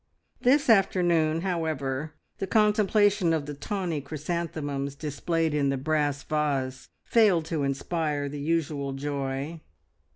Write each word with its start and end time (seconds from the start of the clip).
This 0.41 0.67
afternoon, 0.67 1.41
however, 1.41 2.15
the 2.39 2.47
contemplation 2.47 3.33
of 3.33 3.45
the 3.45 3.53
tawny 3.53 4.01
chrysanthemums 4.01 4.95
displayed 4.95 5.53
in 5.53 5.69
the 5.69 5.77
brass 5.77 6.23
vase 6.23 6.89
failed 7.03 7.45
to 7.45 7.61
inspire 7.61 8.27
the 8.27 8.39
usual 8.41 8.93
joy. 8.93 9.61